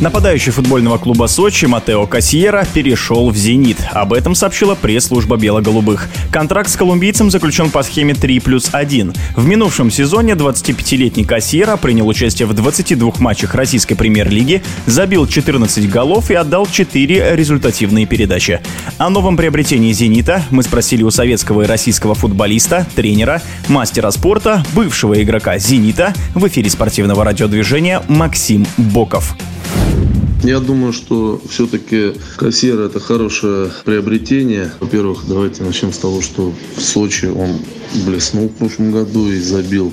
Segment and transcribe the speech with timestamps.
[0.00, 3.78] Нападающий футбольного клуба Сочи Матео Кассиера перешел в «Зенит».
[3.92, 6.08] Об этом сообщила пресс-служба бело-голубых.
[6.32, 9.14] Контракт с колумбийцем заключен по схеме 3 плюс 1.
[9.36, 16.30] В минувшем сезоне 25-летний Кассиера принял участие в 22 матчах российской премьер-лиги, забил 14 голов
[16.30, 18.60] и отдал 4 результативные передачи.
[18.98, 25.22] О новом приобретении «Зенита» мы спросили у советского и российского футболиста, тренера, мастера спорта, бывшего
[25.22, 29.36] игрока «Зенита» в эфире спортивного радиодвижения Максим Боков.
[30.44, 34.70] Я думаю, что все-таки кассир это хорошее приобретение.
[34.78, 37.60] Во-первых, давайте начнем с того, что в Сочи он
[38.04, 39.90] блеснул в прошлом году и забил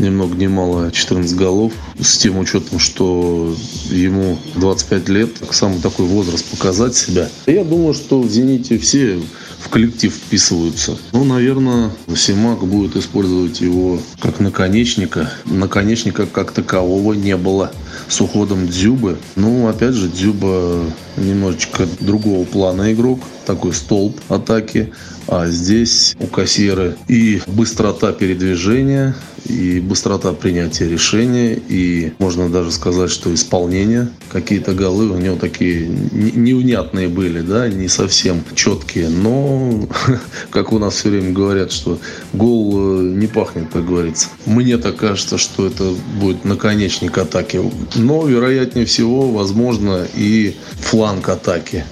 [0.00, 1.72] ни много ни мало 14 голов.
[2.00, 3.54] С тем учетом, что
[3.90, 7.28] ему 25 лет, самый такой возраст показать себя.
[7.46, 9.20] Я думаю, что в «Зените» все
[9.60, 10.98] в коллектив вписываются.
[11.12, 15.30] Ну, наверное, Симак будет использовать его как наконечника.
[15.44, 17.70] Наконечника как такового не было
[18.08, 19.16] с уходом Дзюбы.
[19.36, 20.84] Ну, опять же, Дзюба
[21.16, 24.92] немножечко другого плана игрок, такой столб атаки.
[25.28, 29.14] А здесь у кассира и быстрота передвижения,
[29.46, 34.08] и быстрота принятия решения, и можно даже сказать, что исполнение.
[34.30, 39.88] Какие-то голы у него такие невнятные были, да, не совсем четкие, но,
[40.50, 41.98] как у нас все время говорят, что
[42.32, 44.28] гол э, не пахнет, как говорится.
[44.46, 47.60] Мне так кажется, что это будет наконечник атаки,
[47.94, 51.84] но, вероятнее всего, возможно, и фланг атаки.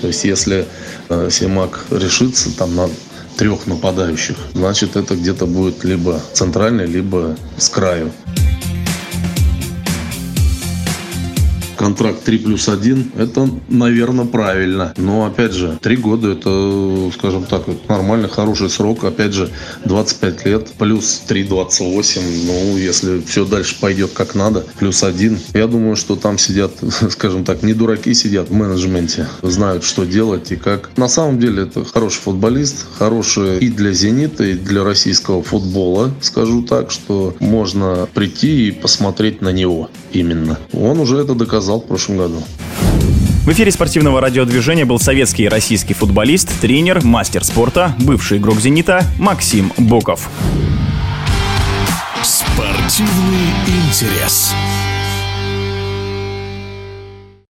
[0.00, 0.66] То есть, если
[1.08, 2.88] э, Симак решится там на
[3.36, 8.12] трех нападающих, значит это где-то будет либо центральный, либо с краю.
[11.78, 14.92] Контракт 3 плюс 1, это, наверное, правильно.
[14.96, 19.04] Но, опять же, 3 года это, скажем так, нормальный, хороший срок.
[19.04, 19.48] Опять же,
[19.84, 22.22] 25 лет, плюс 3, 28.
[22.46, 25.38] Ну, если все дальше пойдет как надо, плюс 1.
[25.54, 26.72] Я думаю, что там сидят,
[27.10, 29.28] скажем так, не дураки сидят в менеджменте.
[29.42, 30.90] Знают, что делать и как.
[30.96, 36.62] На самом деле, это хороший футболист, хороший и для «Зенита», и для российского футбола, скажу
[36.62, 40.58] так, что можно прийти и посмотреть на него именно.
[40.72, 42.42] Он уже это доказал в прошлом году.
[43.44, 49.04] В эфире спортивного радиодвижения был советский и российский футболист, тренер, мастер спорта, бывший игрок «Зенита»
[49.18, 50.28] Максим Боков.
[52.22, 54.52] Спортивный интерес.